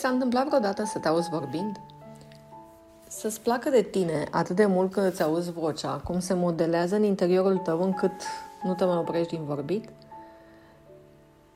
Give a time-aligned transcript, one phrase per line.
[0.00, 1.80] s-a întâmplat vreodată să te auzi vorbind?
[3.08, 7.02] Să-ți placă de tine atât de mult când îți auzi vocea, cum se modelează în
[7.02, 8.12] interiorul tău încât
[8.62, 9.88] nu te mai oprești din vorbit?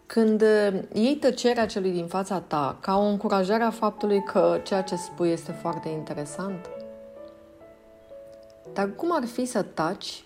[0.07, 4.83] Când uh, iei tăcerea celui din fața ta ca o încurajare a faptului că ceea
[4.83, 6.71] ce spui este foarte interesant?
[8.73, 10.25] Dar cum ar fi să taci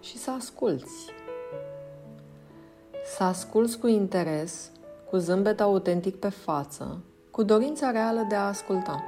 [0.00, 1.14] și să asculți?
[3.16, 4.70] Să asculți cu interes,
[5.10, 6.98] cu zâmbet autentic pe față,
[7.30, 9.02] cu dorința reală de a asculta.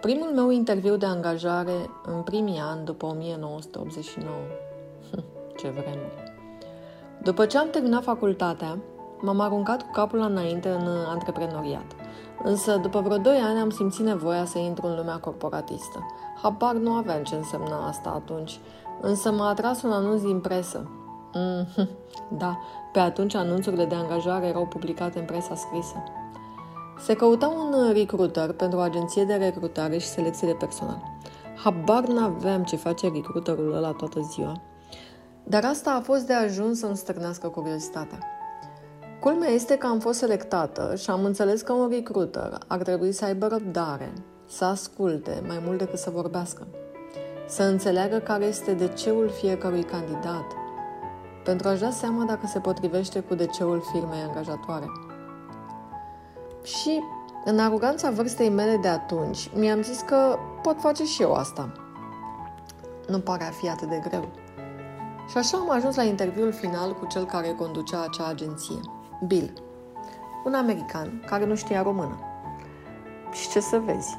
[0.00, 4.34] Primul meu interviu de angajare în primii ani după 1989.
[5.56, 6.32] Ce vremuri!
[7.22, 8.78] După ce am terminat facultatea,
[9.20, 11.86] m-am aruncat cu capul înainte în antreprenoriat.
[12.42, 16.06] Însă, după vreo 2 ani, am simțit nevoia să intru în lumea corporatistă.
[16.42, 18.60] Habar nu aveam ce însemna asta atunci,
[19.00, 20.90] însă m-a atras un anunț din presă.
[21.34, 21.66] Mm,
[22.38, 22.58] da,
[22.92, 26.02] pe atunci anunțurile de angajare erau publicate în presa scrisă.
[26.98, 31.02] Se căuta un recruiter pentru o agenție de recrutare și selecție de personal.
[31.56, 34.62] Habar n-aveam ce face recruiterul ăla toată ziua.
[35.44, 38.18] Dar asta a fost de ajuns să-mi stârnească curiozitatea.
[39.20, 43.24] Culmea este că am fost selectată și am înțeles că un recruiter ar trebui să
[43.24, 44.12] aibă răbdare,
[44.48, 46.66] să asculte mai mult decât să vorbească,
[47.48, 50.44] să înțeleagă care este DC-ul fiecărui candidat,
[51.44, 54.86] pentru a-și da seama dacă se potrivește cu DC-ul firmei angajatoare.
[56.62, 57.00] Și,
[57.44, 61.72] în aroganța vârstei mele de atunci, mi-am zis că pot face și eu asta.
[63.08, 64.28] Nu pare a fi atât de greu.
[65.28, 68.80] Și așa am ajuns la interviul final cu cel care conducea acea agenție,
[69.26, 69.52] Bill,
[70.44, 72.18] un american care nu știa română.
[73.32, 74.18] Și ce să vezi,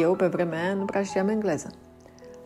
[0.00, 1.70] eu pe vremea aia nu prea știam engleză.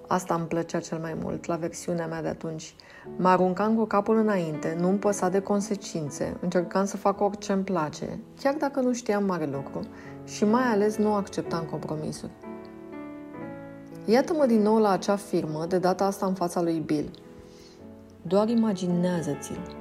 [0.08, 2.74] Asta îmi plăcea cel mai mult la versiunea mea de atunci.
[3.16, 8.18] Mă aruncam cu capul înainte, nu-mi păsa de consecințe, încercam să fac orice îmi place,
[8.40, 9.80] chiar dacă nu știam mare lucru
[10.24, 12.32] și mai ales nu acceptam compromisuri.
[14.04, 17.10] Iată-mă din nou la acea firmă, de data asta în fața lui Bill–
[18.28, 19.76] doar imaginează-ți-l.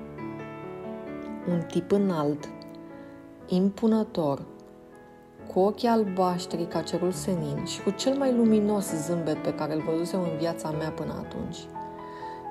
[1.49, 2.49] Un tip înalt,
[3.47, 4.41] impunător,
[5.57, 9.81] cu ochii albaștri ca cerul senin și cu cel mai luminos zâmbet pe care îl
[9.81, 11.57] văzusem în viața mea până atunci.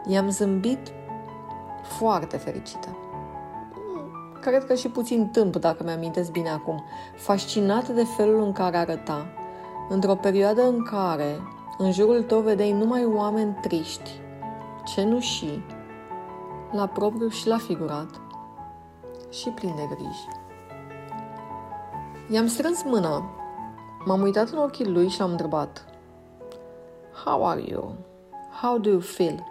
[0.07, 0.93] I-am zâmbit
[1.83, 2.97] foarte fericită.
[4.41, 6.85] Cred că și puțin tâmp, dacă mi-amintesc bine acum,
[7.17, 9.27] fascinată de felul în care arăta,
[9.89, 11.41] într-o perioadă în care
[11.79, 14.11] în jurul tău vedeai numai oameni triști,
[14.85, 15.65] cenușii,
[16.73, 18.21] la propriu și la figurat,
[19.31, 20.45] și plin de griji.
[22.31, 23.31] I-am strâns mâna,
[24.05, 25.85] m-am uitat în ochii lui și l-am întrebat
[27.25, 27.95] How are you?
[28.63, 29.45] How do you feel?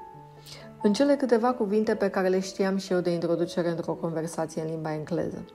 [0.82, 4.68] În cele câteva cuvinte pe care le știam și eu de introducere într-o conversație în
[4.68, 5.46] limba engleză.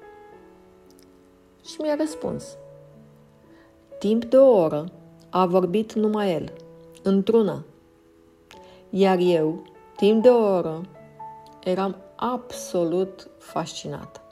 [1.64, 2.56] Și mi-a răspuns.
[3.98, 4.84] Timp de o oră
[5.30, 6.52] a vorbit numai el,
[7.02, 7.64] într-una.
[8.90, 9.62] Iar eu,
[9.96, 10.80] timp de o oră,
[11.64, 14.29] Eram absolut fascinat.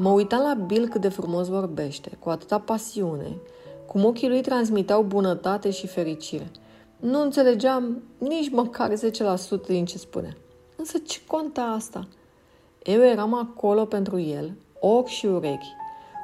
[0.00, 3.36] Mă uitam la Bill cât de frumos vorbește, cu atâta pasiune,
[3.86, 6.50] cum ochii lui transmiteau bunătate și fericire.
[6.96, 8.96] Nu înțelegeam nici măcar 10%
[9.66, 10.36] din ce spunea.
[10.76, 12.08] Însă ce conta asta?
[12.82, 15.74] Eu eram acolo pentru el, ochi și urechi.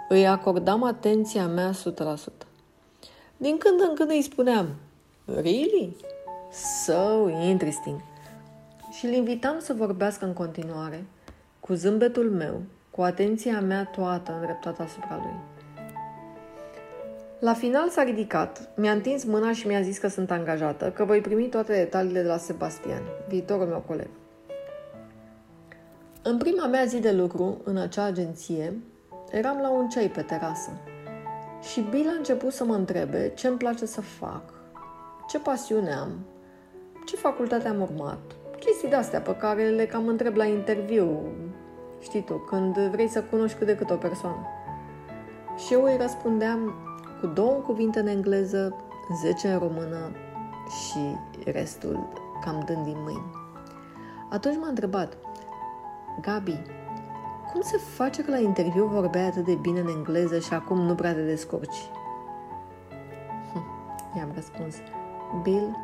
[0.08, 1.74] Îi acordam atenția mea 100%.
[3.36, 4.68] Din când în când îi spuneam,
[5.24, 5.96] Really?
[6.84, 8.00] So interesting
[8.90, 11.04] și îl invitam să vorbească în continuare,
[11.60, 12.62] cu zâmbetul meu,
[12.94, 15.34] cu atenția mea toată îndreptată asupra lui.
[17.38, 21.20] La final s-a ridicat, mi-a întins mâna și mi-a zis că sunt angajată, că voi
[21.20, 24.08] primi toate detaliile de la Sebastian, viitorul meu coleg.
[26.22, 28.72] În prima mea zi de lucru, în acea agenție,
[29.30, 30.70] eram la un ceai pe terasă
[31.72, 34.42] și Bill a început să mă întrebe ce îmi place să fac,
[35.28, 36.10] ce pasiune am,
[37.06, 38.18] ce facultate am urmat,
[38.58, 41.20] chestii de-astea pe care le cam întreb la interviu,
[42.04, 44.46] știi tu, când vrei să cunoști cât de cât o persoană.
[45.56, 46.74] Și eu îi răspundeam
[47.20, 48.76] cu două cuvinte în engleză,
[49.22, 50.10] zece în română
[50.68, 51.16] și
[51.50, 52.08] restul
[52.44, 53.30] cam dând din mâini.
[54.30, 55.16] Atunci m-a întrebat,
[56.20, 56.60] Gabi,
[57.52, 60.94] cum se face că la interviu vorbeai atât de bine în engleză și acum nu
[60.94, 61.90] prea te descurci?
[63.52, 63.64] Hm,
[64.16, 64.74] i-am răspuns,
[65.42, 65.76] Bill,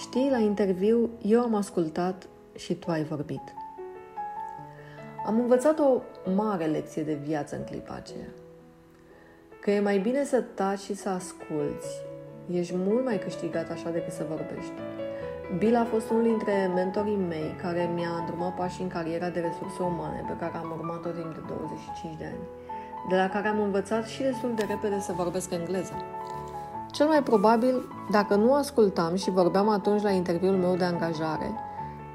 [0.00, 3.40] Știi, la interviu eu am ascultat și tu ai vorbit.
[5.26, 6.00] Am învățat o
[6.34, 8.32] mare lecție de viață în clipa aceea.
[9.60, 11.88] Că e mai bine să taci și să asculți.
[12.50, 14.72] Ești mult mai câștigat așa decât să vorbești.
[15.58, 19.82] Bill a fost unul dintre mentorii mei care mi-a îndrumat pașii în cariera de resurse
[19.82, 22.44] umane pe care am urmat-o timp de 25 de ani,
[23.08, 25.94] de la care am învățat și destul de repede să vorbesc engleză.
[26.90, 31.50] Cel mai probabil, dacă nu ascultam și vorbeam atunci la interviul meu de angajare,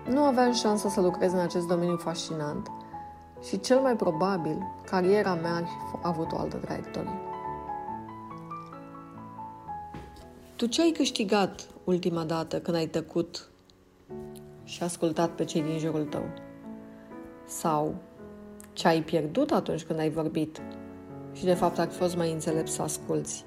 [0.10, 2.72] nu aveam șansa să lucrez în acest domeniu fascinant
[3.44, 7.20] și cel mai probabil, cariera mea ar fi avut o altă traiectorie.
[10.56, 13.50] Tu ce ai câștigat ultima dată când ai tăcut
[14.64, 16.24] și ascultat pe cei din jurul tău?
[17.46, 17.96] Sau
[18.74, 20.62] ce ai pierdut atunci când ai vorbit
[21.34, 23.46] și de fapt ar fi fost mai înțelept să asculți